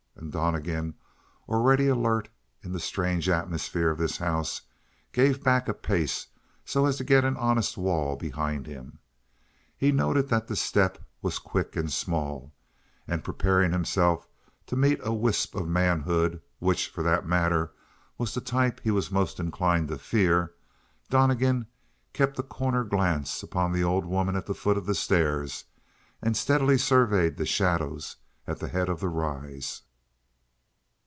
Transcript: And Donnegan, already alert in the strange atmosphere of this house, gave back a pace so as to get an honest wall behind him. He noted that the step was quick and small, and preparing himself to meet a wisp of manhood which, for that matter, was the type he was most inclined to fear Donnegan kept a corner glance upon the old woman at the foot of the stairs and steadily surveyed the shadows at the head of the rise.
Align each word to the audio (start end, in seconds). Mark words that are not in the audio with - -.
And 0.15 0.31
Donnegan, 0.31 0.93
already 1.49 1.87
alert 1.87 2.29
in 2.63 2.71
the 2.73 2.79
strange 2.79 3.27
atmosphere 3.27 3.89
of 3.89 3.97
this 3.97 4.17
house, 4.17 4.61
gave 5.13 5.43
back 5.43 5.67
a 5.67 5.73
pace 5.73 6.27
so 6.63 6.85
as 6.85 6.97
to 6.97 7.03
get 7.03 7.25
an 7.25 7.35
honest 7.37 7.75
wall 7.75 8.15
behind 8.15 8.65
him. 8.67 8.99
He 9.75 9.91
noted 9.91 10.29
that 10.29 10.47
the 10.47 10.55
step 10.55 10.99
was 11.23 11.39
quick 11.39 11.75
and 11.75 11.91
small, 11.91 12.53
and 13.07 13.23
preparing 13.25 13.71
himself 13.73 14.27
to 14.67 14.75
meet 14.77 14.99
a 15.03 15.11
wisp 15.11 15.53
of 15.55 15.67
manhood 15.67 16.39
which, 16.59 16.87
for 16.89 17.01
that 17.03 17.25
matter, 17.25 17.71
was 18.19 18.33
the 18.33 18.41
type 18.41 18.79
he 18.83 18.91
was 18.91 19.11
most 19.11 19.37
inclined 19.39 19.87
to 19.89 19.97
fear 19.97 20.53
Donnegan 21.09 21.65
kept 22.13 22.37
a 22.39 22.43
corner 22.43 22.83
glance 22.85 23.41
upon 23.43 23.71
the 23.73 23.83
old 23.83 24.05
woman 24.05 24.35
at 24.37 24.45
the 24.45 24.53
foot 24.55 24.77
of 24.77 24.85
the 24.85 24.95
stairs 24.95 25.65
and 26.21 26.37
steadily 26.37 26.77
surveyed 26.77 27.35
the 27.37 27.45
shadows 27.45 28.15
at 28.45 28.59
the 28.59 28.67
head 28.69 28.87
of 28.87 28.99
the 29.01 29.09
rise. 29.09 29.81